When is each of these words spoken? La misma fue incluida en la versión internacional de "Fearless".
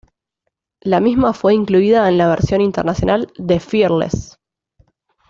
La 0.81 0.99
misma 0.99 1.31
fue 1.31 1.53
incluida 1.53 2.09
en 2.09 2.17
la 2.17 2.27
versión 2.27 2.59
internacional 2.59 3.31
de 3.37 3.59
"Fearless". 3.59 4.39